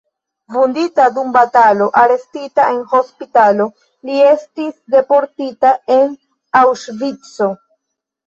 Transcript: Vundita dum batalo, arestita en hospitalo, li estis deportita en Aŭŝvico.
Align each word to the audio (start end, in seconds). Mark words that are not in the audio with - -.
Vundita 0.53 1.03
dum 1.17 1.27
batalo, 1.33 1.87
arestita 2.03 2.63
en 2.75 2.79
hospitalo, 2.99 3.67
li 4.09 4.17
estis 4.29 4.73
deportita 4.95 5.75
en 5.97 6.15
Aŭŝvico. 6.63 7.51